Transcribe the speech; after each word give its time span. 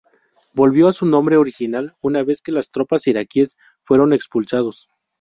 Volvió 0.55 0.87
a 0.87 0.93
su 0.93 1.05
nombre 1.05 1.37
original 1.37 1.93
una 2.01 2.23
vez 2.23 2.41
que 2.41 2.51
las 2.51 2.71
tropas 2.71 3.05
iraquíes 3.05 3.55
fueron 3.83 4.13
expulsados. 4.13 4.89